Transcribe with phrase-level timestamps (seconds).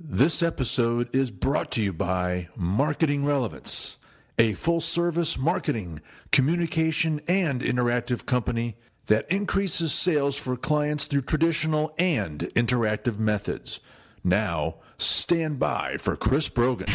[0.00, 3.98] This episode is brought to you by Marketing Relevance,
[4.38, 8.76] a full service marketing, communication, and interactive company
[9.06, 13.80] that increases sales for clients through traditional and interactive methods.
[14.22, 16.86] Now, stand by for Chris Brogan.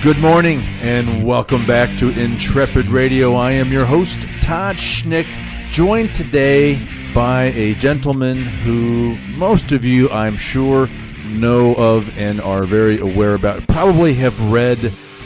[0.00, 3.34] Good morning and welcome back to Intrepid Radio.
[3.34, 5.26] I am your host, Todd Schnick,
[5.70, 6.80] joined today
[7.12, 10.88] by a gentleman who most of you, I'm sure,
[11.26, 13.66] know of and are very aware about.
[13.66, 14.78] Probably have read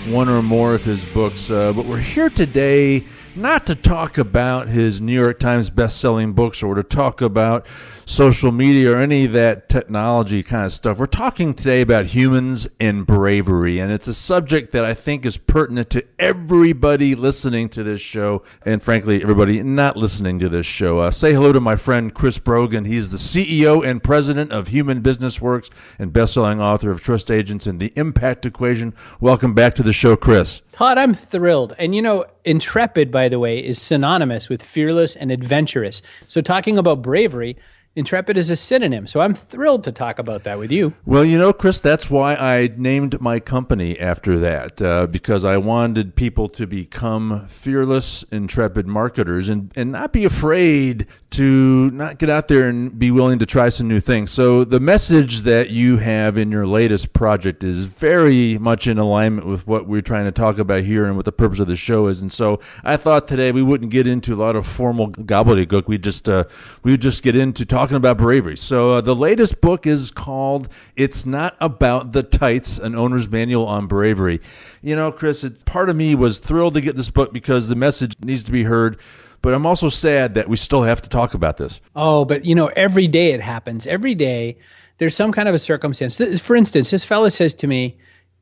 [0.09, 3.05] one or more of his books, uh, but we're here today
[3.35, 7.67] not to talk about his New York Times best-selling books or to talk about
[8.05, 10.99] social media or any of that technology kind of stuff.
[10.99, 15.39] We're talking today about humans and bravery, and it's a subject that I think is
[15.39, 21.01] pertinent to everybody listening to this show, and frankly, everybody not listening to this show.
[21.01, 22.85] Uh, say hello to my friend Chris Brogan.
[22.85, 27.67] He's the CEO and president of Human Business Works and best-selling author of Trust Agents
[27.67, 28.93] and the Impact Equation.
[29.21, 30.61] Welcome back to the show, Chris.
[30.83, 31.77] Todd, I'm thrilled.
[31.79, 36.02] And you know, intrepid, by the way, is synonymous with fearless and adventurous.
[36.27, 37.57] So, talking about bravery,
[37.95, 40.95] Intrepid is a synonym, so I'm thrilled to talk about that with you.
[41.04, 45.59] Well, you know, Chris, that's why I named my company after that, uh, because I
[45.59, 52.30] wanted people to become fearless, intrepid marketers and, and not be afraid to not get
[52.30, 54.30] out there and be willing to try some new things.
[54.30, 59.46] So, the message that you have in your latest project is very much in alignment
[59.46, 62.06] with what we're trying to talk about here and what the purpose of the show
[62.06, 62.23] is.
[62.23, 65.88] And so, I thought today we wouldn't get into a lot of formal gobbledygook.
[65.88, 66.44] We just uh,
[66.82, 68.56] we would just get into talking talking about bravery.
[68.56, 73.66] So uh, the latest book is called "It's Not About the Tights: An Owner's Manual
[73.66, 74.41] on Bravery."
[74.83, 77.75] You know, Chris, it, part of me was thrilled to get this book because the
[77.75, 79.00] message needs to be heard.
[79.41, 81.81] But I'm also sad that we still have to talk about this.
[81.97, 83.89] Oh, but you know, every day it happens.
[83.89, 84.59] Every day
[84.99, 86.41] there's some kind of a circumstance.
[86.41, 87.99] For instance, this fellow says to me,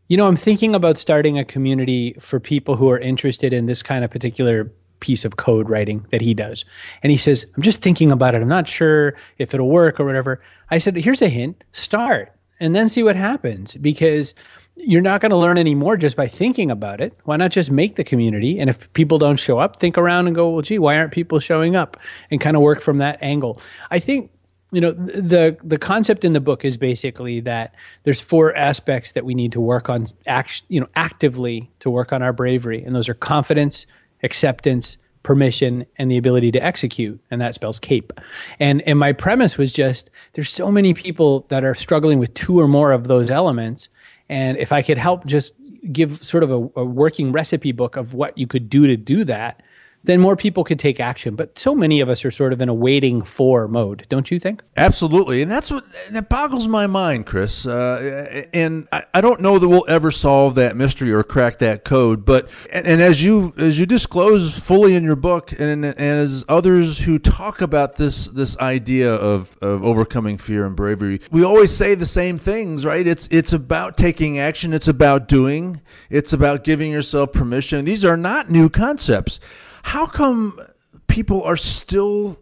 [0.08, 3.82] you know, I'm thinking about starting a community for people who are interested in this
[3.82, 4.70] kind of particular
[5.00, 6.64] piece of code writing that he does.
[7.02, 8.42] And he says, I'm just thinking about it.
[8.42, 10.40] I'm not sure if it'll work or whatever.
[10.70, 14.34] I said, here's a hint start and then see what happens because
[14.76, 17.18] you're not going to learn any more just by thinking about it.
[17.24, 18.58] Why not just make the community?
[18.58, 21.38] And if people don't show up, think around and go, well, gee, why aren't people
[21.38, 21.96] showing up?
[22.30, 23.60] And kind of work from that angle.
[23.90, 24.30] I think
[24.72, 27.74] you know the the concept in the book is basically that
[28.04, 32.12] there's four aspects that we need to work on act, you know actively to work
[32.12, 33.86] on our bravery and those are confidence
[34.22, 37.20] acceptance, permission, and the ability to execute.
[37.30, 38.12] And that spells CAPE.
[38.58, 42.58] And, and my premise was just there's so many people that are struggling with two
[42.58, 43.88] or more of those elements.
[44.28, 45.54] And if I could help just
[45.92, 49.24] give sort of a, a working recipe book of what you could do to do
[49.24, 49.62] that,
[50.04, 51.36] then more people could take action.
[51.36, 54.40] But so many of us are sort of in a waiting for mode, don't you
[54.40, 54.62] think?
[54.76, 57.66] Absolutely, and that's what that boggles my mind, Chris.
[57.66, 61.84] Uh, and I, I, don't know that we'll ever solve that mystery or crack that
[61.84, 62.24] code.
[62.24, 66.44] But and, and, as you as you disclose fully in your book, and, and as
[66.48, 71.74] others who talk about this this idea of of overcoming fear and bravery, we always
[71.74, 73.06] say the same things, right?
[73.06, 74.72] It's it's about taking action.
[74.72, 75.80] It's about doing.
[76.08, 77.84] It's about giving yourself permission.
[77.84, 79.40] These are not new concepts.
[79.82, 80.60] How come
[81.08, 82.38] people are still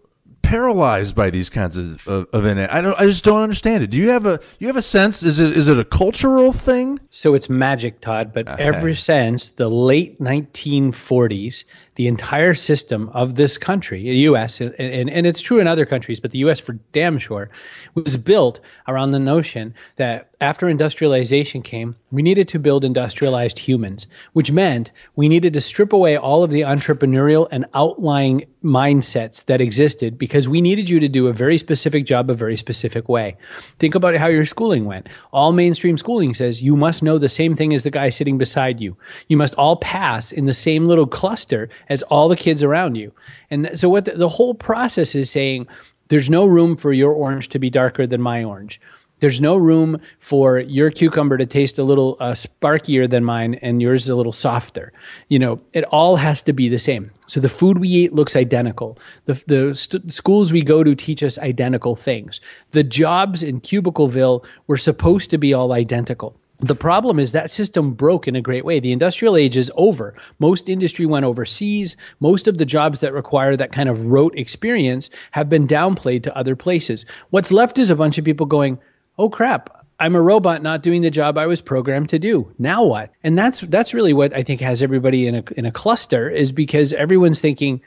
[0.49, 2.99] paralyzed by these kinds of, of, of I don't.
[2.99, 3.89] I just don't understand it.
[3.89, 5.23] Do you have a you have a sense?
[5.23, 6.99] Is it is it a cultural thing?
[7.11, 8.33] So it's magic, Todd.
[8.33, 8.63] But okay.
[8.63, 11.65] ever since the late 1940s,
[11.99, 15.85] the entire system of this country, the U.S., and, and, and it's true in other
[15.85, 16.61] countries, but the U.S.
[16.61, 17.51] for damn sure,
[17.95, 24.07] was built around the notion that after industrialization came, we needed to build industrialized humans,
[24.33, 29.61] which meant we needed to strip away all of the entrepreneurial and outlying mindsets that
[29.61, 33.37] existed because we needed you to do a very specific job a very specific way.
[33.79, 35.09] Think about how your schooling went.
[35.33, 38.81] All mainstream schooling says you must know the same thing as the guy sitting beside
[38.81, 38.97] you.
[39.29, 43.13] You must all pass in the same little cluster as all the kids around you.
[43.51, 45.67] And so what the, the whole process is saying
[46.09, 48.81] there's no room for your orange to be darker than my orange.
[49.21, 53.83] There's no room for your cucumber to taste a little uh, sparkier than mine and
[53.83, 54.93] yours is a little softer.
[55.29, 57.11] You know, it all has to be the same.
[57.27, 58.97] So the food we eat looks identical.
[59.25, 62.41] The, the st- schools we go to teach us identical things.
[62.71, 66.38] The jobs in Cubicleville were supposed to be all identical.
[66.61, 68.81] The problem is that system broke in a great way.
[68.81, 70.15] The industrial age is over.
[70.41, 71.97] Most industry went overseas.
[72.19, 76.37] Most of the jobs that require that kind of rote experience have been downplayed to
[76.37, 77.07] other places.
[77.31, 78.79] What's left is a bunch of people going,
[79.19, 82.53] oh crap, I'm a robot not doing the job I was programmed to do.
[82.59, 83.11] Now what?
[83.23, 86.53] And that's that's really what I think has everybody in a in a cluster is
[86.53, 87.81] because everyone's thinking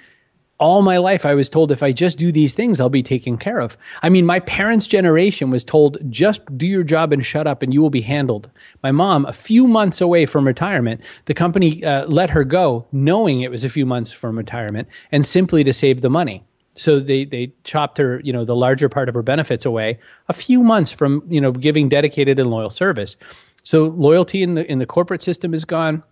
[0.61, 3.37] all my life I was told if I just do these things I'll be taken
[3.37, 3.75] care of.
[4.03, 7.73] I mean my parents' generation was told just do your job and shut up and
[7.73, 8.49] you will be handled.
[8.83, 13.41] My mom a few months away from retirement, the company uh, let her go knowing
[13.41, 16.43] it was a few months from retirement and simply to save the money.
[16.75, 19.99] So they they chopped her, you know, the larger part of her benefits away
[20.29, 23.17] a few months from, you know, giving dedicated and loyal service.
[23.63, 26.03] So loyalty in the in the corporate system is gone.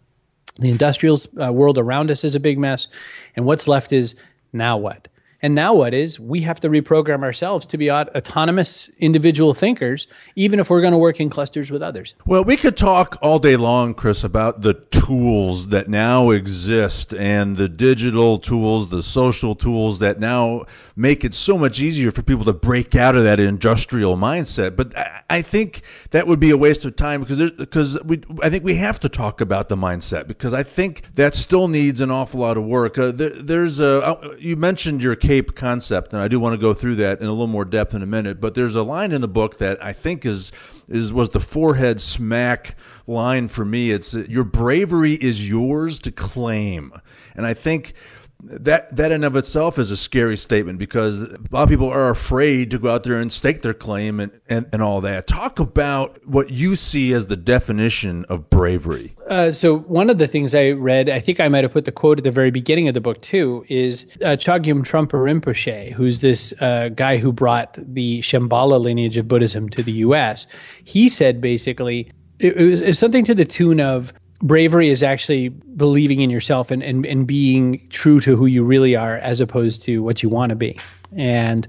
[0.58, 2.88] The industrial uh, world around us is a big mess,
[3.36, 4.16] and what's left is
[4.54, 5.08] now what?
[5.42, 10.60] And now what is we have to reprogram ourselves to be autonomous individual thinkers, even
[10.60, 12.16] if we're going to work in clusters with others.
[12.26, 17.56] Well, we could talk all day long, Chris, about the tools that now exist and
[17.58, 20.66] the digital tools, the social tools that now
[20.96, 24.76] make it so much easier for people to break out of that industrial mindset.
[24.76, 24.94] But
[25.30, 28.76] I think that would be a waste of time because because we I think we
[28.76, 32.58] have to talk about the mindset because I think that still needs an awful lot
[32.58, 32.98] of work.
[32.98, 36.58] Uh, there, there's a uh, you mentioned your cape concept, and I do want to
[36.60, 38.42] go through that in a little more depth in a minute.
[38.42, 40.52] But there's a line in the book that I think is
[40.88, 43.92] is was the forehead smack line for me.
[43.92, 46.92] It's your bravery is yours to claim,
[47.36, 47.94] and I think
[48.42, 52.10] that that in of itself is a scary statement because a lot of people are
[52.10, 55.28] afraid to go out there and stake their claim and, and, and all that.
[55.28, 59.14] Talk about what you see as the definition of bravery.
[59.28, 61.92] Uh, so one of the things I read, I think I might have put the
[61.92, 66.22] quote at the very beginning of the book too, is uh, Chogyam Trungpa Rinpoche, who's
[66.22, 70.48] this uh, guy who brought the Shambhala lineage of Buddhism to the U.S.
[70.86, 76.22] He said basically it it was something to the tune of bravery is actually believing
[76.22, 80.02] in yourself and, and, and being true to who you really are as opposed to
[80.02, 80.78] what you want to be.
[81.16, 81.68] And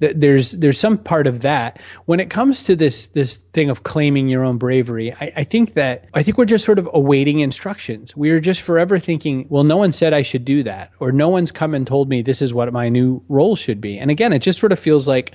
[0.00, 1.80] th- there's there's some part of that.
[2.04, 5.74] When it comes to this this thing of claiming your own bravery, I, I think
[5.74, 8.14] that I think we're just sort of awaiting instructions.
[8.14, 11.30] We are just forever thinking, well, no one said I should do that, or no
[11.30, 13.98] one's come and told me this is what my new role should be.
[13.98, 15.32] And again, it just sort of feels like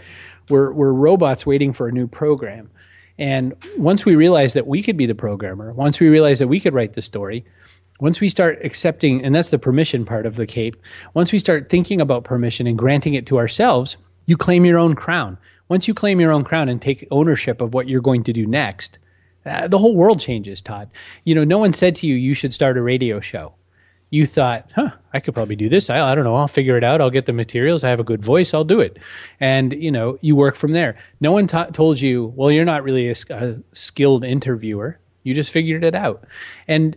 [0.49, 2.69] we're we're robots waiting for a new program.
[3.19, 6.59] And once we realize that we could be the programmer, once we realize that we
[6.59, 7.45] could write the story,
[7.99, 10.75] once we start accepting, and that's the permission part of the cape,
[11.13, 14.93] once we start thinking about permission and granting it to ourselves, you claim your own
[14.93, 15.37] crown.
[15.69, 18.45] Once you claim your own crown and take ownership of what you're going to do
[18.45, 18.99] next,
[19.45, 20.89] uh, the whole world changes, Todd.
[21.23, 23.53] You know, no one said to you, you should start a radio show
[24.09, 25.89] you thought, huh, I could probably do this.
[25.89, 26.35] I, I don't know.
[26.35, 27.01] I'll figure it out.
[27.01, 27.83] I'll get the materials.
[27.83, 28.53] I have a good voice.
[28.53, 28.97] I'll do it.
[29.39, 30.97] And, you know, you work from there.
[31.19, 34.99] No one ta- told you, well, you're not really a, a skilled interviewer.
[35.23, 36.25] You just figured it out.
[36.67, 36.95] And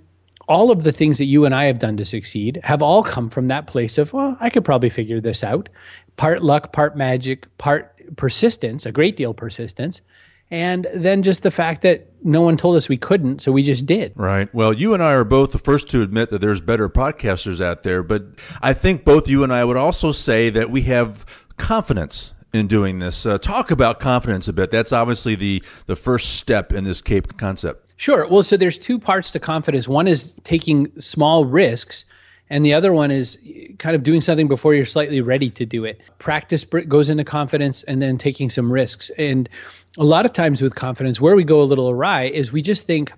[0.49, 3.31] all of the things that you and I have done to succeed have all come
[3.31, 5.69] from that place of, well, I could probably figure this out.
[6.17, 10.01] Part luck, part magic, part persistence, a great deal persistence,
[10.51, 13.87] and then just the fact that no one told us we couldn't, so we just
[13.87, 14.13] did.
[14.17, 14.53] Right.
[14.55, 17.83] Well, you and I are both the first to admit that there's better podcasters out
[17.83, 18.25] there, but
[18.61, 21.25] I think both you and I would also say that we have
[21.57, 23.25] confidence in doing this.
[23.27, 24.71] Uh, talk about confidence a bit.
[24.71, 27.87] That's obviously the the first step in this CAPE concept.
[27.97, 28.27] Sure.
[28.27, 29.87] Well, so there's two parts to confidence.
[29.87, 32.07] One is taking small risks
[32.51, 33.39] and the other one is
[33.79, 36.01] kind of doing something before you're slightly ready to do it.
[36.19, 39.11] Practice goes into confidence and then taking some risks.
[39.17, 39.49] And
[39.97, 42.87] a lot of times with confidence, where we go a little awry is we just
[42.87, 43.13] think,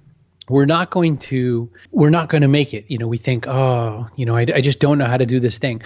[0.49, 4.09] we're not going to we're not going to make it you know we think oh
[4.17, 5.81] you know I, I just don't know how to do this thing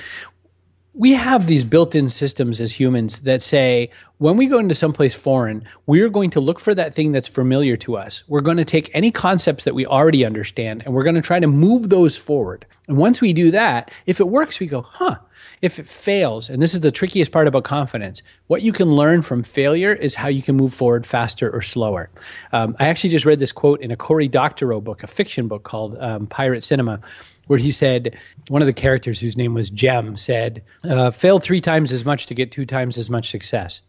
[0.99, 5.63] we have these built-in systems as humans that say when we go into someplace foreign
[5.85, 8.23] we're going to look for that thing that's familiar to us.
[8.29, 11.39] We're going to take any concepts that we already understand and we're going to try
[11.39, 12.65] to move those forward.
[12.89, 15.19] And once we do that if it works we go huh.
[15.61, 18.23] If it fails and this is the trickiest part about confidence.
[18.47, 22.09] What you can learn from failure is how you can move forward faster or slower.
[22.53, 25.63] Um, i actually just read this quote in a cory doctorow book a fiction book
[25.63, 27.01] called um, pirate cinema
[27.47, 28.17] where he said
[28.49, 32.27] one of the characters whose name was Jem said, uh, "Fail three times as much
[32.27, 33.81] to get two times as much success."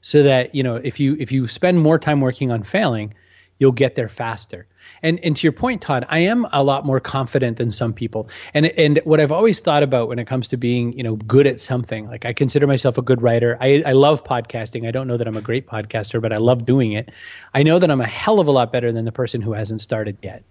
[0.00, 3.14] So that you know, if you if you spend more time working on failing,
[3.58, 4.66] you'll get there faster.
[5.02, 8.28] And and to your point, Todd, I am a lot more confident than some people.
[8.54, 11.46] And and what I've always thought about when it comes to being you know good
[11.46, 13.56] at something, like I consider myself a good writer.
[13.60, 14.86] I, I love podcasting.
[14.86, 17.10] I don't know that I'm a great podcaster, but I love doing it.
[17.54, 19.80] I know that I'm a hell of a lot better than the person who hasn't
[19.80, 20.44] started yet.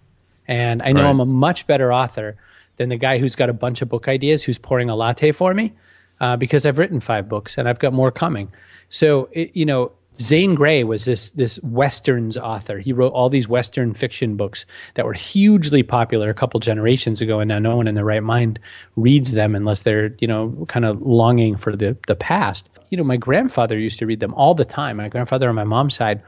[0.48, 1.10] And I know right.
[1.10, 2.38] I'm a much better author
[2.78, 5.54] than the guy who's got a bunch of book ideas who's pouring a latte for
[5.54, 5.74] me
[6.20, 8.52] uh, because I've written five books and I've got more coming.
[8.90, 12.80] So, it, you know, Zane Grey was this this westerns author.
[12.80, 17.40] He wrote all these western fiction books that were hugely popular a couple generations ago,
[17.40, 18.60] and now no one in their right mind
[18.96, 22.70] reads them unless they're you know kind of longing for the the past.
[22.92, 24.98] You know, my grandfather used to read them all the time.
[24.98, 26.22] My grandfather on my mom's side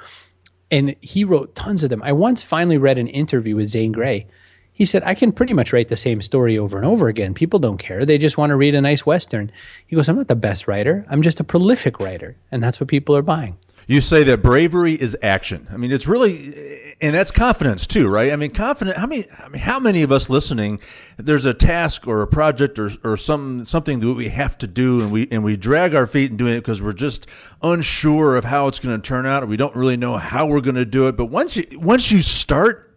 [0.69, 2.03] And he wrote tons of them.
[2.03, 4.27] I once finally read an interview with Zane Grey.
[4.73, 7.33] He said, I can pretty much write the same story over and over again.
[7.33, 8.05] People don't care.
[8.05, 9.51] They just want to read a nice Western.
[9.87, 11.03] He goes, I'm not the best writer.
[11.09, 12.35] I'm just a prolific writer.
[12.51, 13.57] And that's what people are buying.
[13.89, 15.65] You say that bravery is action.
[15.71, 18.33] I mean, it's really, and that's confidence too, right?
[18.33, 18.97] I mean, confident.
[18.97, 19.23] How many?
[19.39, 20.81] I mean, how many of us listening?
[21.15, 24.99] There's a task or a project or or some something that we have to do,
[24.99, 27.27] and we and we drag our feet in doing it because we're just
[27.63, 30.59] unsure of how it's going to turn out, or we don't really know how we're
[30.59, 31.15] going to do it.
[31.15, 32.87] But once you once you start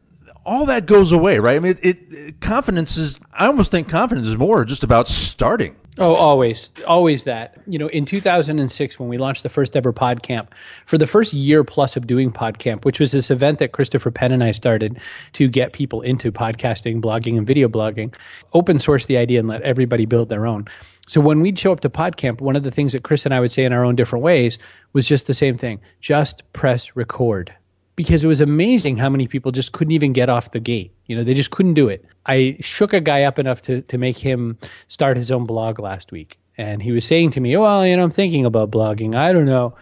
[0.45, 1.55] all that goes away, right?
[1.57, 3.21] I mean, it, it, confidence is.
[3.33, 5.77] I almost think confidence is more just about starting.
[6.01, 7.61] Oh, always, always that.
[7.67, 10.49] You know, in 2006, when we launched the first ever PodCamp,
[10.87, 14.33] for the first year plus of doing PodCamp, which was this event that Christopher Penn
[14.33, 14.99] and I started
[15.35, 18.15] to get people into podcasting, blogging, and video blogging,
[18.55, 20.67] open source the idea and let everybody build their own.
[21.07, 23.41] So when we'd show up to PodCamp, one of the things that Chris and I
[23.41, 24.59] would say in our own different ways
[24.95, 27.53] was just the same thing: just press record
[28.01, 30.91] because it was amazing how many people just couldn't even get off the gate.
[31.05, 32.03] You know, they just couldn't do it.
[32.25, 34.57] I shook a guy up enough to, to make him
[34.89, 36.39] start his own blog last week.
[36.57, 39.15] And he was saying to me, well, you know, I'm thinking about blogging.
[39.15, 39.77] I don't know.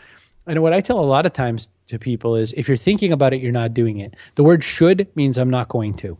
[0.49, 3.35] And what I tell a lot of times to people is if you're thinking about
[3.35, 4.17] it, you're not doing it.
[4.35, 6.19] The word should means I'm not going to.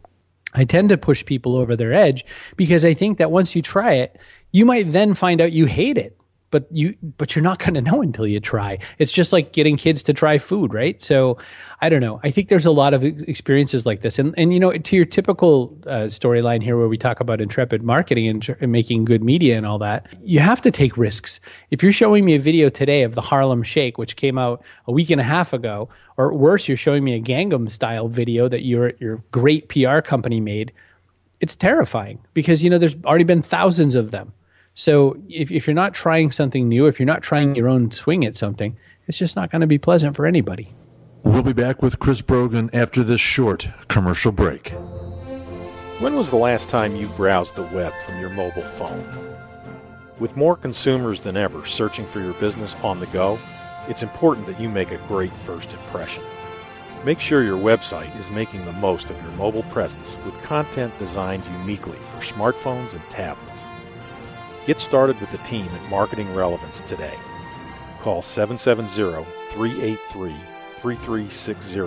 [0.55, 2.25] I tend to push people over their edge
[2.57, 4.21] because I think that once you try it,
[4.53, 6.17] you might then find out you hate it
[6.51, 8.79] but you but you're not going to know until you try.
[8.99, 11.01] It's just like getting kids to try food right?
[11.03, 11.39] So
[11.81, 12.21] i don't know.
[12.25, 14.19] I think there's a lot of experiences like this.
[14.19, 17.83] And and you know to your typical uh, storyline here where we talk about intrepid
[17.83, 21.41] marketing and, tr- and, making good media and all that you have to take risks.
[21.71, 24.93] If you're showing me a video today of the harlem shake which came out a
[24.93, 28.65] week and a half ago or worse you're showing me a gangnam style video that
[28.65, 30.73] your your great pr company made
[31.41, 34.33] it's terrifying because you know there's already been thousands of them
[34.79, 38.25] so if, if you're not trying something new, if you're not trying your own swing
[38.25, 38.77] at something,
[39.09, 40.73] it's just not going to be pleasant for anybody.
[41.25, 44.69] We'll be back with Chris Brogan after this short commercial break.
[45.99, 49.05] When was the last time you browsed the web from your mobile phone?
[50.21, 53.37] With more consumers than ever searching for your business on the go,
[53.89, 56.23] it's important that you make a great first impression.
[57.05, 61.43] Make sure your website is making the most of your mobile presence with content designed
[61.63, 63.65] uniquely for smartphones and tablets.
[64.69, 67.15] Get started with the team at Marketing Relevance today.
[68.01, 70.35] Call 770 383
[70.77, 71.81] 3360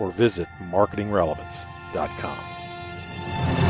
[0.00, 3.65] or visit marketingrelevance.com.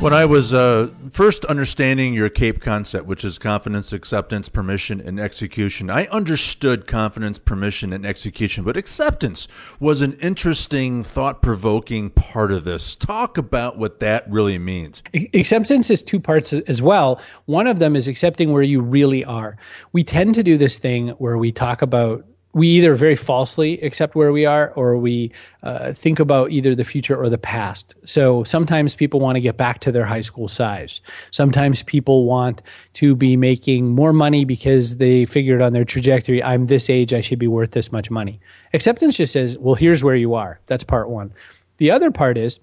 [0.00, 5.18] When I was uh, first understanding your CAPE concept, which is confidence, acceptance, permission, and
[5.18, 9.48] execution, I understood confidence, permission, and execution, but acceptance
[9.80, 12.94] was an interesting, thought provoking part of this.
[12.94, 15.02] Talk about what that really means.
[15.32, 17.18] Acceptance is two parts as well.
[17.46, 19.56] One of them is accepting where you really are.
[19.92, 24.14] We tend to do this thing where we talk about we either very falsely accept
[24.14, 25.32] where we are or we
[25.64, 27.94] uh, think about either the future or the past.
[28.06, 31.00] So sometimes people want to get back to their high school size.
[31.32, 32.62] Sometimes people want
[32.94, 37.20] to be making more money because they figured on their trajectory, I'm this age, I
[37.20, 38.40] should be worth this much money.
[38.72, 40.60] Acceptance just says, well, here's where you are.
[40.66, 41.32] That's part one.
[41.78, 42.60] The other part is,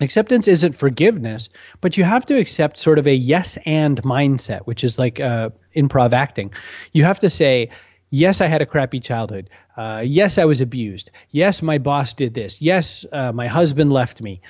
[0.00, 1.48] Acceptance isn't forgiveness,
[1.80, 5.50] but you have to accept sort of a yes and mindset, which is like uh,
[5.76, 6.52] improv acting.
[6.92, 7.70] You have to say,
[8.14, 9.50] yes, I had a crappy childhood.
[9.76, 11.10] Uh, yes, I was abused.
[11.30, 12.62] Yes, my boss did this.
[12.62, 14.40] Yes, uh, my husband left me.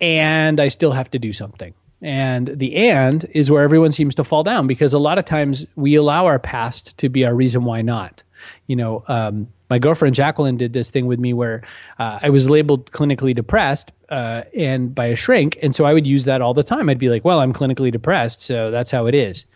[0.00, 1.72] And I still have to do something.
[2.02, 5.64] And the and is where everyone seems to fall down because a lot of times
[5.76, 8.22] we allow our past to be our reason why not.
[8.66, 11.62] You know, um, my girlfriend Jacqueline did this thing with me where
[11.98, 16.06] uh, I was labeled clinically depressed uh, and by a shrink, and so I would
[16.06, 16.90] use that all the time.
[16.90, 19.46] I'd be like, "Well, I'm clinically depressed, so that's how it is."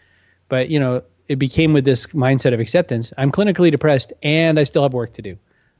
[0.49, 3.13] But you know, it became with this mindset of acceptance.
[3.19, 5.39] I'm clinically depressed and I still have work to do.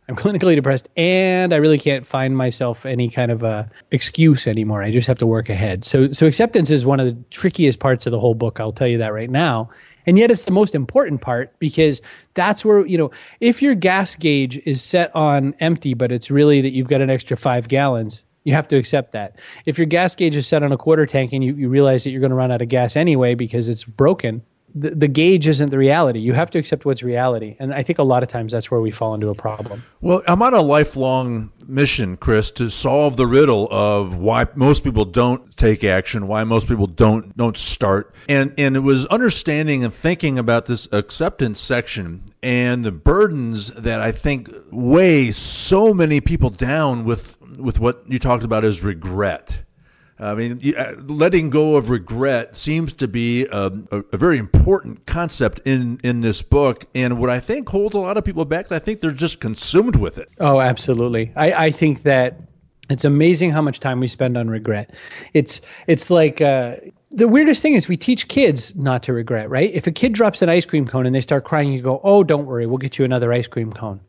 [0.09, 4.83] I'm clinically depressed and I really can't find myself any kind of a excuse anymore.
[4.83, 5.85] I just have to work ahead.
[5.85, 8.89] So so acceptance is one of the trickiest parts of the whole book, I'll tell
[8.89, 9.71] you that right now.
[10.07, 12.01] And yet it's the most important part because
[12.33, 16.63] that's where, you know, if your gas gauge is set on empty but it's really
[16.63, 19.39] that you've got an extra 5 gallons, you have to accept that.
[19.67, 22.11] If your gas gauge is set on a quarter tank and you, you realize that
[22.11, 24.43] you're going to run out of gas anyway because it's broken,
[24.75, 26.21] the, the gauge isn't the reality.
[26.21, 27.57] You have to accept what's reality.
[27.59, 29.85] And I think a lot of times that's where we fall into a problem.
[30.01, 35.05] Well, I'm on a lifelong mission, Chris, to solve the riddle of why most people
[35.05, 38.15] don't take action, why most people don't don't start.
[38.29, 44.01] And and it was understanding and thinking about this acceptance section and the burdens that
[44.01, 49.59] I think weigh so many people down with with what you talked about as regret
[50.21, 55.07] I mean, uh, letting go of regret seems to be a, a, a, very important
[55.07, 56.87] concept in, in this book.
[56.93, 59.95] And what I think holds a lot of people back, I think they're just consumed
[59.95, 60.29] with it.
[60.41, 61.33] Oh, absolutely.
[61.37, 62.41] I, I think that
[62.91, 64.95] it's amazing how much time we spend on regret.
[65.35, 66.77] It's it's like uh,
[67.11, 69.71] the weirdest thing is we teach kids not to regret, right?
[69.73, 72.25] If a kid drops an ice cream cone and they start crying, you go, "Oh,
[72.25, 74.01] don't worry, we'll get you another ice cream cone."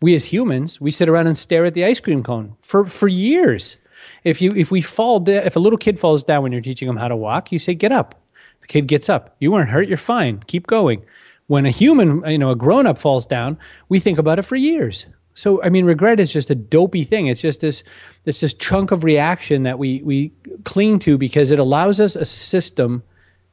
[0.00, 3.08] We as humans, we sit around and stare at the ice cream cone for for
[3.08, 3.76] years.
[4.24, 6.96] If you if we fall if a little kid falls down when you're teaching them
[6.96, 8.14] how to walk, you say, "Get up."
[8.60, 9.36] The kid gets up.
[9.40, 9.88] You weren't hurt.
[9.88, 10.42] You're fine.
[10.46, 11.02] Keep going.
[11.46, 14.56] When a human, you know, a grown up falls down, we think about it for
[14.56, 15.06] years.
[15.34, 17.28] So I mean, regret is just a dopey thing.
[17.28, 17.84] It's just this
[18.24, 20.32] it's this chunk of reaction that we we
[20.64, 23.02] cling to because it allows us a system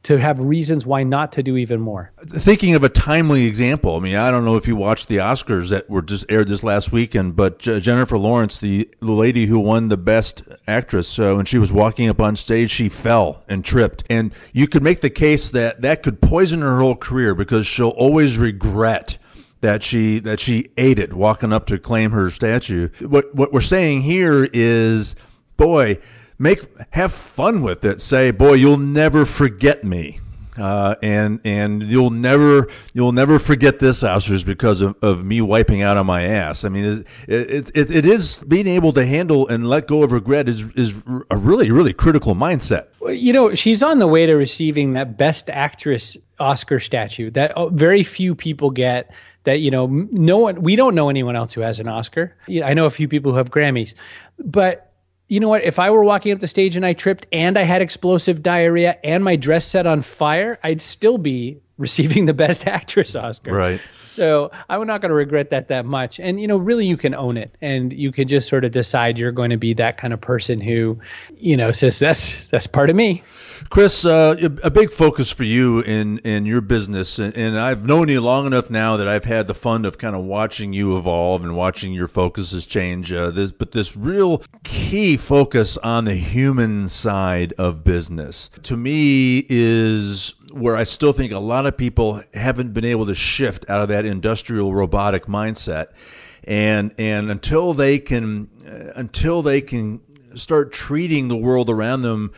[0.06, 2.12] to have reasons why not to do even more.
[2.28, 5.70] Thinking of a timely example, I mean, I don't know if you watched the Oscars
[5.70, 9.96] that were just aired this last weekend, but Jennifer Lawrence, the, lady who won the
[9.96, 14.04] Best Actress, so uh, when she was walking up on stage, she fell and tripped,
[14.08, 17.88] and you could make the case that that could poison her whole career because she'll
[17.88, 19.18] always regret
[19.60, 22.90] that she that she ate it walking up to claim her statue.
[23.00, 25.16] What what we're saying here is,
[25.56, 25.98] boy,
[26.38, 28.00] make have fun with it.
[28.00, 30.20] Say, boy, you'll never forget me.
[30.58, 35.82] Uh, and and you'll never you'll never forget this Oscars because of, of me wiping
[35.82, 36.64] out on my ass.
[36.64, 40.48] I mean, it, it, it is being able to handle and let go of regret
[40.48, 40.94] is is
[41.30, 42.86] a really really critical mindset.
[43.06, 47.68] You know, she's on the way to receiving that Best Actress Oscar statue that uh,
[47.68, 49.12] very few people get
[49.44, 52.34] that you know no one we don't know anyone else who has an Oscar.
[52.64, 53.92] I know a few people who have Grammys,
[54.38, 54.85] but
[55.28, 55.64] you know what?
[55.64, 58.98] If I were walking up the stage and I tripped and I had explosive diarrhea
[59.02, 63.52] and my dress set on fire, I'd still be receiving the best actress Oscar.
[63.52, 63.80] Right.
[64.04, 66.18] So I'm not going to regret that that much.
[66.18, 69.18] And you know, really, you can own it, and you can just sort of decide
[69.18, 70.98] you're going to be that kind of person who,
[71.36, 73.22] you know, says that's that's part of me.
[73.70, 78.20] Chris, uh, a big focus for you in, in your business, and I've known you
[78.20, 81.56] long enough now that I've had the fun of kind of watching you evolve and
[81.56, 83.12] watching your focuses change.
[83.12, 89.46] Uh, this, but this real key focus on the human side of business, to me,
[89.48, 93.80] is where I still think a lot of people haven't been able to shift out
[93.80, 95.88] of that industrial robotic mindset,
[96.44, 100.00] and and until they can, uh, until they can
[100.34, 102.32] start treating the world around them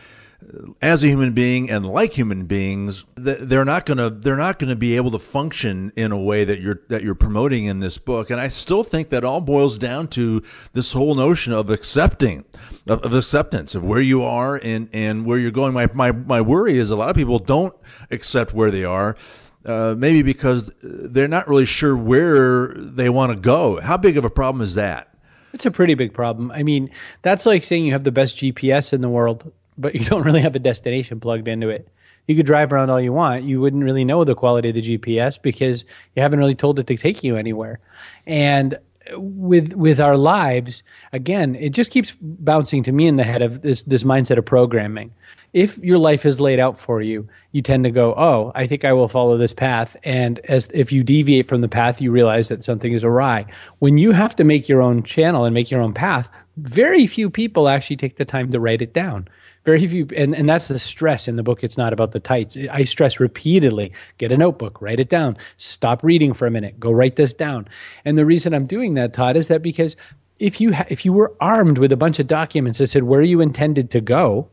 [0.81, 4.95] as a human being and like human beings, they're not gonna they're not gonna be
[4.95, 8.29] able to function in a way that you're that you're promoting in this book.
[8.29, 10.41] And I still think that all boils down to
[10.73, 12.45] this whole notion of accepting
[12.87, 15.73] of, of acceptance of where you are and and where you're going.
[15.73, 17.75] My my my worry is a lot of people don't
[18.11, 19.17] accept where they are.
[19.65, 23.79] Uh, maybe because they're not really sure where they want to go.
[23.81, 25.13] How big of a problem is that?
[25.53, 26.49] It's a pretty big problem.
[26.51, 26.89] I mean,
[27.23, 30.41] that's like saying you have the best GPS in the world but you don't really
[30.41, 31.87] have a destination plugged into it.
[32.27, 33.43] You could drive around all you want.
[33.43, 35.83] You wouldn't really know the quality of the GPS because
[36.15, 37.79] you haven't really told it to take you anywhere.
[38.27, 38.77] And
[39.13, 43.61] with with our lives, again, it just keeps bouncing to me in the head of
[43.61, 45.11] this this mindset of programming.
[45.53, 48.85] If your life is laid out for you, you tend to go, "Oh, I think
[48.85, 52.49] I will follow this path." And as if you deviate from the path, you realize
[52.49, 53.47] that something is awry.
[53.79, 57.31] When you have to make your own channel and make your own path, very few
[57.31, 59.27] people actually take the time to write it down
[59.69, 61.63] very few and, and that's the stress in the book.
[61.63, 62.57] It's not about the tights.
[62.71, 66.91] I stress repeatedly get a notebook write it down stop reading for a minute go
[66.91, 67.67] write this down.
[68.05, 69.95] And the reason i'm doing that todd is that because
[70.39, 73.21] if you ha- if you were armed with a bunch of documents that said where
[73.21, 74.49] you intended to go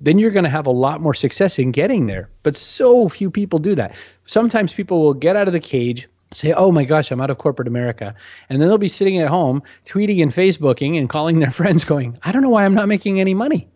[0.00, 2.30] then you're going to have a lot more success in getting there.
[2.42, 3.94] But so few people do that.
[4.22, 7.38] Sometimes people will get out of the cage say, oh my gosh, I'm out of
[7.38, 8.14] corporate America.
[8.48, 12.18] And then they'll be sitting at home tweeting and Facebooking and calling their friends, going,
[12.22, 13.68] I don't know why I'm not making any money.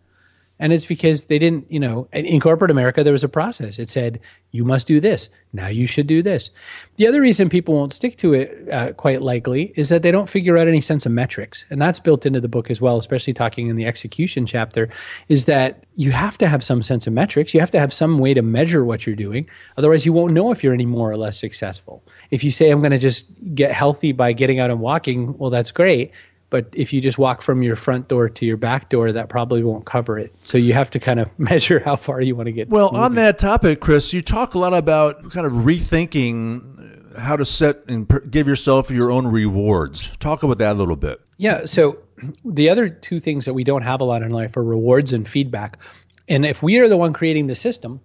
[0.59, 3.77] And it's because they didn't, you know, in corporate America, there was a process.
[3.77, 5.29] It said, you must do this.
[5.51, 6.49] Now you should do this.
[6.95, 10.29] The other reason people won't stick to it, uh, quite likely, is that they don't
[10.29, 11.65] figure out any sense of metrics.
[11.69, 14.87] And that's built into the book as well, especially talking in the execution chapter,
[15.27, 17.53] is that you have to have some sense of metrics.
[17.53, 19.49] You have to have some way to measure what you're doing.
[19.77, 22.01] Otherwise, you won't know if you're any more or less successful.
[22.31, 25.49] If you say, I'm going to just get healthy by getting out and walking, well,
[25.49, 26.13] that's great
[26.49, 29.63] but if you just walk from your front door to your back door, that probably
[29.63, 30.33] won't cover it.
[30.41, 32.69] So you have to kind of measure how far you want to get.
[32.69, 33.01] Well, moving.
[33.01, 37.83] on that topic, Chris, you talk a lot about kind of rethinking how to set
[37.87, 40.11] and give yourself your own rewards.
[40.19, 41.21] Talk about that a little bit.
[41.37, 41.65] Yeah.
[41.65, 41.99] So
[42.43, 45.27] the other two things that we don't have a lot in life are rewards and
[45.27, 45.81] feedback.
[46.27, 48.01] And if we are the one creating the system,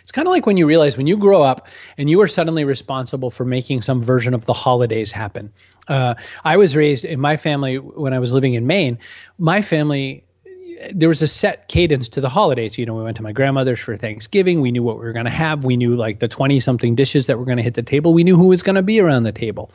[0.00, 1.68] it's kind of like when you realize when you grow up
[1.98, 5.52] and you are suddenly responsible for making some version of the holidays happen.
[5.88, 8.98] Uh, I was raised in my family when I was living in Maine.
[9.38, 10.26] My family
[10.92, 12.78] there was a set cadence to the holidays.
[12.78, 14.60] You know, we went to my grandmother's for Thanksgiving.
[14.60, 15.64] We knew what we were going to have.
[15.64, 18.14] We knew like the 20 something dishes that were going to hit the table.
[18.14, 19.70] We knew who was going to be around the table.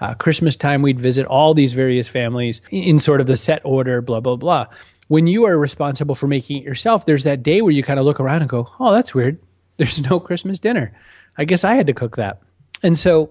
[0.00, 4.00] Uh, Christmas time, we'd visit all these various families in sort of the set order,
[4.00, 4.66] blah, blah, blah.
[5.08, 8.04] When you are responsible for making it yourself, there's that day where you kind of
[8.04, 9.38] look around and go, oh, that's weird.
[9.76, 10.92] There's no Christmas dinner.
[11.38, 12.40] I guess I had to cook that.
[12.82, 13.30] And so,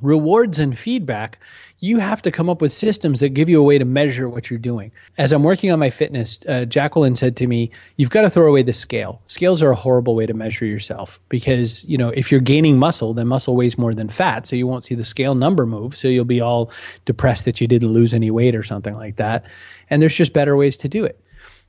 [0.00, 1.38] rewards and feedback,
[1.80, 4.48] you have to come up with systems that give you a way to measure what
[4.48, 4.92] you're doing.
[5.16, 8.48] As I'm working on my fitness, uh, Jacqueline said to me, "You've got to throw
[8.48, 9.20] away the scale.
[9.26, 13.14] Scales are a horrible way to measure yourself because you know if you're gaining muscle,
[13.14, 15.96] then muscle weighs more than fat, so you won't see the scale number move.
[15.96, 16.70] So you'll be all
[17.04, 19.44] depressed that you didn't lose any weight or something like that.
[19.90, 21.20] And there's just better ways to do it."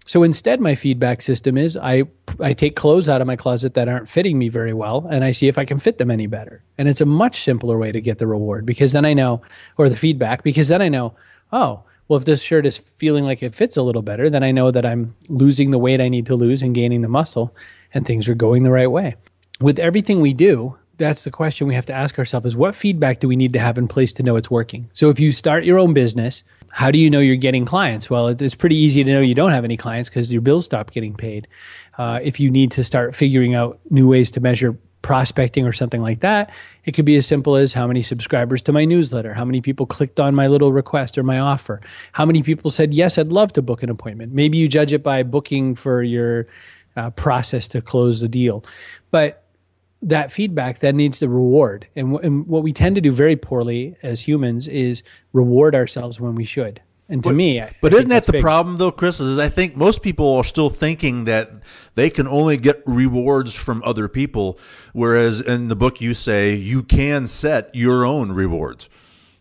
[0.10, 2.06] So instead, my feedback system is I
[2.40, 5.32] I take clothes out of my closet that aren't fitting me very well, and I
[5.32, 6.64] see if I can fit them any better.
[6.80, 9.44] And it's a much simpler way to get the reward because then I know,
[9.78, 11.14] or the feedback, because then I know,
[11.54, 14.50] oh, well, if this shirt is feeling like it fits a little better, then I
[14.50, 17.56] know that I'm losing the weight I need to lose and gaining the muscle,
[17.94, 19.14] and things are going the right way.
[19.62, 23.20] With everything we do, that's the question we have to ask ourselves is what feedback
[23.20, 24.90] do we need to have in place to know it's working?
[24.94, 28.10] So if you start your own business, how do you know you're getting clients?
[28.10, 30.92] Well, it's pretty easy to know you don't have any clients because your bills stop
[30.92, 31.48] getting paid.
[31.98, 36.02] Uh, if you need to start figuring out new ways to measure prospecting or something
[36.02, 36.52] like that,
[36.86, 39.86] it could be as simple as how many subscribers to my newsletter, how many people
[39.86, 43.54] clicked on my little request or my offer, how many people said, Yes, I'd love
[43.54, 44.34] to book an appointment.
[44.34, 46.48] Maybe you judge it by booking for your
[46.96, 48.64] uh, process to close the deal.
[49.12, 49.44] But
[50.02, 51.88] that feedback then needs the reward.
[51.96, 56.20] And, w- and what we tend to do very poorly as humans is reward ourselves
[56.20, 56.82] when we should.
[57.10, 58.42] And to but, me, I, but I isn't that the big.
[58.42, 59.20] problem though, Chris?
[59.20, 61.52] Is I think most people are still thinking that
[61.96, 64.60] they can only get rewards from other people,
[64.94, 68.90] whereas in the book you say you can set your own rewards.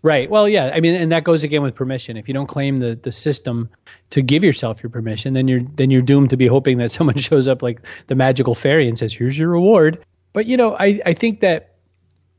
[0.01, 0.31] Right.
[0.31, 0.71] Well, yeah.
[0.73, 2.17] I mean, and that goes again with permission.
[2.17, 3.69] If you don't claim the the system
[4.11, 7.17] to give yourself your permission, then you're then you're doomed to be hoping that someone
[7.19, 11.01] shows up like the magical fairy and says, "Here's your reward." But you know, I
[11.07, 11.75] I think that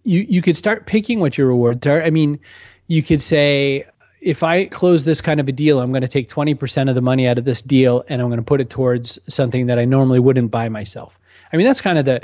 [0.04, 2.02] you you could start picking what your rewards are.
[2.02, 2.39] I mean,
[2.88, 3.86] you could say
[4.21, 7.02] if I close this kind of a deal, I'm going to take 20% of the
[7.02, 9.86] money out of this deal and I'm going to put it towards something that I
[9.86, 11.17] normally wouldn't buy myself.
[11.54, 12.21] I mean, that's kind of the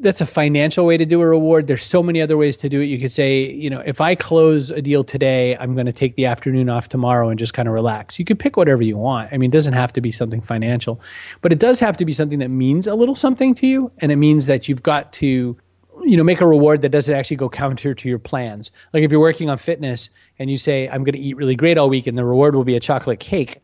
[0.00, 1.66] that's a financial way to do a reward.
[1.66, 2.84] There's so many other ways to do it.
[2.86, 6.14] You could say, you know, if I close a deal today, I'm going to take
[6.16, 8.18] the afternoon off tomorrow and just kind of relax.
[8.18, 9.32] You could pick whatever you want.
[9.32, 11.00] I mean, it doesn't have to be something financial,
[11.40, 13.90] but it does have to be something that means a little something to you.
[13.98, 15.56] And it means that you've got to,
[16.02, 18.70] you know, make a reward that doesn't actually go counter to your plans.
[18.92, 21.78] Like if you're working on fitness and you say, I'm going to eat really great
[21.78, 23.62] all week and the reward will be a chocolate cake.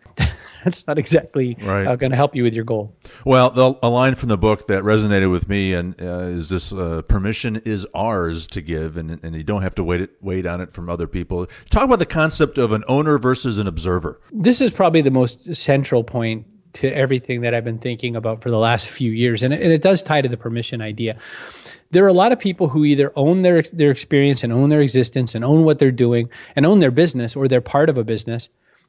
[0.65, 1.87] that's not exactly right.
[1.87, 2.95] uh, going to help you with your goal.
[3.25, 6.73] Well, the, a line from the book that resonated with me and uh, is this:
[6.73, 10.47] uh, "Permission is ours to give, and and you don't have to wait it, wait
[10.47, 14.21] on it from other people." Talk about the concept of an owner versus an observer.
[14.33, 18.51] This is probably the most central point to everything that I've been thinking about for
[18.51, 21.17] the last few years, and it, and it does tie to the permission idea
[21.93, 24.81] there are a lot of people who either own their their experience and own their
[24.81, 28.05] existence and own what they're doing and own their business or they're part of a
[28.05, 28.49] business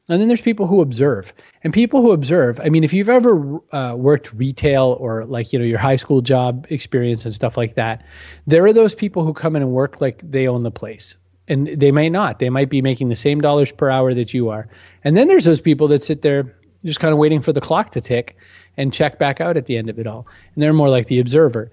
[0.10, 1.32] and then there's people who observe.
[1.64, 5.60] And people who observe, I mean, if you've ever uh, worked retail or like, you
[5.60, 8.04] know, your high school job experience and stuff like that,
[8.48, 11.18] there are those people who come in and work like they own the place.
[11.48, 12.40] And they may not.
[12.40, 14.68] They might be making the same dollars per hour that you are.
[15.04, 17.92] And then there's those people that sit there just kind of waiting for the clock
[17.92, 18.38] to tick
[18.78, 20.28] and check back out at the end of it all.
[20.56, 21.70] And they're more like the observer.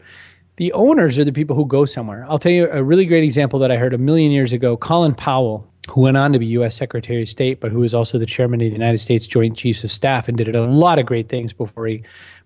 [0.57, 2.27] The owners are the people who go somewhere.
[2.29, 4.77] I'll tell you a really great example that I heard a million years ago.
[4.77, 6.77] Colin Powell who went on to be U.S.
[6.77, 9.85] Secretary of State, but who was also the chairman of the United States Joint Chiefs
[9.85, 12.03] of Staff and did a lot of great things before he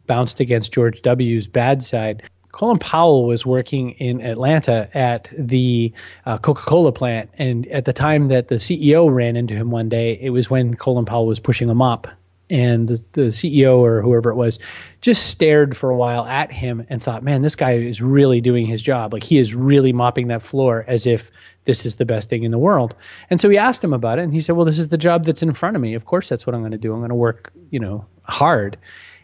[0.07, 2.23] bounced against George W.'s bad side.
[2.53, 5.93] Colin Powell was working in Atlanta at the
[6.27, 7.31] uh, Coca Cola plant.
[7.39, 10.75] And at the time that the CEO ran into him one day, it was when
[10.75, 12.07] Colin Powell was pushing him up
[12.53, 14.59] and the, the, CEO or whoever it was
[15.01, 18.67] just stared for a while at him and thought, man, this guy is really doing
[18.67, 19.15] his job.
[19.15, 21.31] Like he is really mopping that floor as if
[21.65, 22.95] this is the best thing in the world.
[23.31, 25.25] And so he asked him about it and he said, well, this is the job
[25.25, 25.95] that's in front of me.
[25.95, 26.93] Of course, that's what I'm going to do.
[26.93, 28.77] I'm going to work, you know, hard.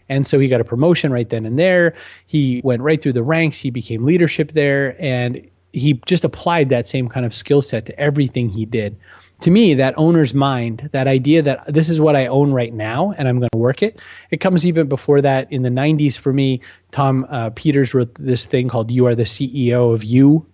[0.08, 1.94] And so he got a promotion right then and there.
[2.26, 3.58] He went right through the ranks.
[3.58, 8.00] He became leadership there and he just applied that same kind of skill set to
[8.00, 8.96] everything he did
[9.40, 13.14] to me, that owner's mind, that idea that this is what I own right now
[13.16, 15.51] and I'm going to work it, it comes even before that.
[15.53, 19.22] In the 90s, for me, Tom uh, Peters wrote this thing called You Are the
[19.22, 20.46] CEO of You.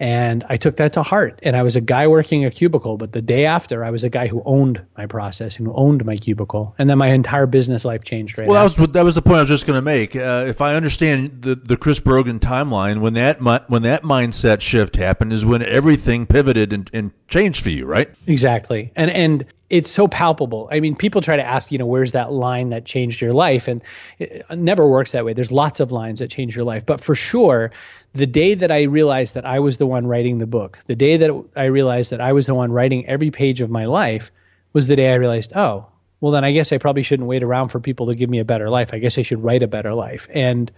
[0.00, 1.40] And I took that to heart.
[1.42, 4.08] And I was a guy working a cubicle, but the day after, I was a
[4.08, 6.74] guy who owned my process and who owned my cubicle.
[6.78, 8.76] And then my entire business life changed right Well, after.
[8.76, 10.14] that was that was the point I was just going to make.
[10.14, 14.96] Uh, if I understand the the Chris Brogan timeline, when that when that mindset shift
[14.96, 18.08] happened, is when everything pivoted and, and changed for you, right?
[18.26, 18.92] Exactly.
[18.94, 20.68] And and it's so palpable.
[20.72, 23.68] I mean, people try to ask, you know, where's that line that changed your life?
[23.68, 23.82] And
[24.18, 25.34] it never works that way.
[25.34, 26.86] There's lots of lines that change your life.
[26.86, 27.70] But for sure,
[28.12, 31.16] the day that I realized that I was the one writing the book, the day
[31.16, 34.30] that I realized that I was the one writing every page of my life
[34.72, 35.86] was the day I realized, oh,
[36.20, 38.44] well, then I guess I probably shouldn't wait around for people to give me a
[38.44, 38.92] better life.
[38.92, 40.28] I guess I should write a better life.
[40.32, 40.70] And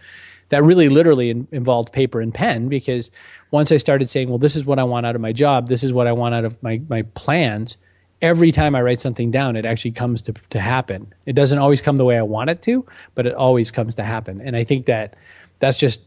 [0.51, 3.11] that really literally in, involved paper and pen because
[3.51, 5.83] once I started saying, well, this is what I want out of my job, this
[5.83, 7.77] is what I want out of my, my plans–
[8.23, 11.13] every time I write something down, it actually comes to, to happen.
[11.27, 14.03] It doesn't always come the way I want it to, but it always comes to
[14.03, 14.41] happen.
[14.41, 15.17] And I think that
[15.59, 16.03] that's just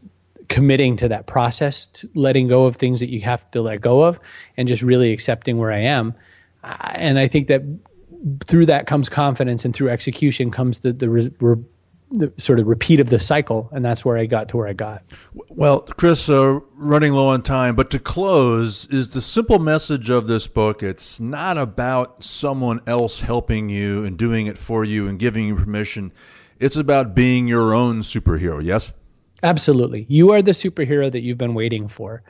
[0.48, 4.02] committing to that process, to letting go of things that you have to let go
[4.02, 4.20] of,
[4.56, 6.14] and just really accepting where I am.
[6.62, 7.62] And I think that
[8.46, 11.56] through that comes confidence, and through execution comes the the re, re,
[12.10, 14.72] the sort of repeat of the cycle, and that's where I got to where I
[14.72, 15.02] got.
[15.50, 20.26] Well, Chris, uh, running low on time, but to close is the simple message of
[20.26, 20.82] this book.
[20.82, 25.56] It's not about someone else helping you and doing it for you and giving you
[25.56, 26.12] permission.
[26.60, 28.62] It's about being your own superhero.
[28.62, 28.92] Yes.
[29.44, 30.06] Absolutely.
[30.08, 32.22] You are the superhero that you've been waiting for.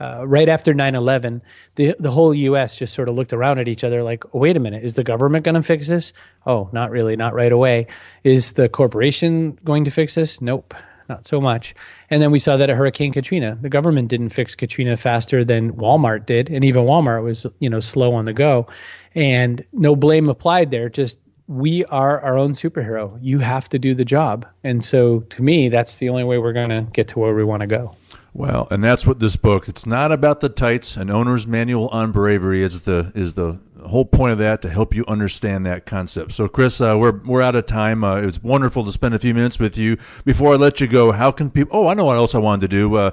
[0.00, 1.42] Uh, right after 9 11,
[1.74, 2.76] the, the whole U.S.
[2.76, 5.44] just sort of looked around at each other like, wait a minute, is the government
[5.44, 6.12] going to fix this?
[6.46, 7.88] Oh, not really, not right away.
[8.22, 10.40] Is the corporation going to fix this?
[10.40, 10.72] Nope,
[11.08, 11.74] not so much.
[12.08, 13.58] And then we saw that at Hurricane Katrina.
[13.60, 16.50] The government didn't fix Katrina faster than Walmart did.
[16.50, 18.68] And even Walmart was, you know, slow on the go.
[19.16, 21.18] And no blame applied there, just
[21.50, 23.18] we are our own superhero.
[23.20, 24.46] You have to do the job.
[24.62, 27.42] And so to me, that's the only way we're going to get to where we
[27.42, 27.96] want to go.
[28.32, 29.68] Well, and that's what this book.
[29.68, 30.96] It's not about the tights.
[30.96, 34.94] An owner's manual on bravery is the is the whole point of that to help
[34.94, 36.32] you understand that concept.
[36.32, 38.04] So, Chris, uh, we're we're out of time.
[38.04, 39.96] Uh, it was wonderful to spend a few minutes with you.
[40.24, 41.76] Before I let you go, how can people?
[41.76, 42.94] Oh, I know what else I wanted to do.
[42.94, 43.10] Uh,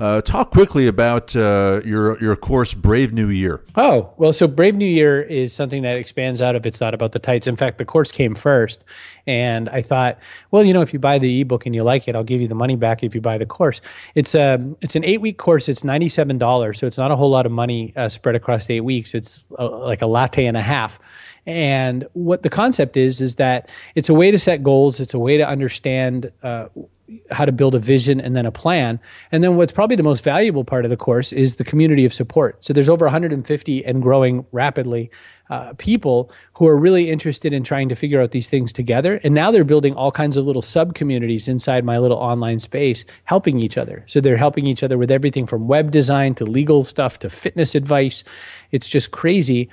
[0.00, 3.62] uh, talk quickly about uh, your your course, Brave New Year.
[3.76, 7.12] Oh well, so Brave New Year is something that expands out of it's not about
[7.12, 7.46] the tights.
[7.46, 8.82] In fact, the course came first,
[9.26, 10.18] and I thought,
[10.52, 12.48] well, you know, if you buy the ebook and you like it, I'll give you
[12.48, 13.82] the money back if you buy the course.
[14.14, 15.68] It's a um, it's an eight week course.
[15.68, 18.70] It's ninety seven dollars, so it's not a whole lot of money uh, spread across
[18.70, 19.14] eight weeks.
[19.14, 20.98] It's uh, like a latte and a half.
[21.46, 24.98] And what the concept is is that it's a way to set goals.
[25.00, 26.68] It's a way to understand uh,
[27.30, 29.00] how to build a vision and then a plan.
[29.32, 32.14] And then what's probably the most valuable part of the course is the community of
[32.14, 32.64] support.
[32.64, 35.10] So there's over 150 and growing rapidly
[35.50, 39.20] uh, people who are really interested in trying to figure out these things together.
[39.24, 43.04] And now they're building all kinds of little sub communities inside my little online space,
[43.24, 44.04] helping each other.
[44.06, 47.74] So they're helping each other with everything from web design to legal stuff to fitness
[47.74, 48.22] advice.
[48.70, 49.68] It's just crazy.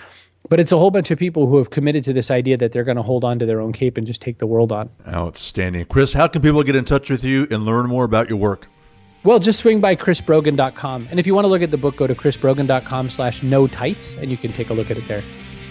[0.50, 2.84] But it's a whole bunch of people who have committed to this idea that they're
[2.84, 4.90] going to hold on to their own cape and just take the world on.
[5.08, 5.86] Outstanding.
[5.86, 8.68] Chris, how can people get in touch with you and learn more about your work?
[9.24, 11.08] Well, just swing by chrisbrogan.com.
[11.12, 14.14] And if you want to look at the book, go to chrisbrogan.com slash no tights,
[14.14, 15.24] and you can take a look at it there.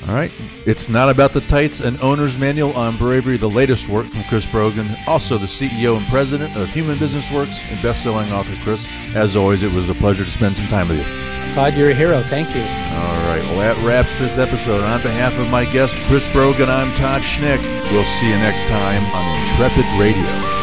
[0.06, 0.30] All right.
[0.66, 4.46] It's not about the tights, an owner's manual on bravery, the latest work from Chris
[4.46, 8.86] Brogan, also the CEO and president of Human Business Works and best-selling author Chris.
[9.14, 11.45] As always, it was a pleasure to spend some time with you.
[11.56, 12.20] Todd, you're a hero.
[12.20, 12.60] Thank you.
[12.60, 13.40] All right.
[13.48, 14.84] Well, that wraps this episode.
[14.84, 17.62] On behalf of my guest, Chris Brogan, I'm Todd Schnick.
[17.90, 20.55] We'll see you next time on Intrepid Radio.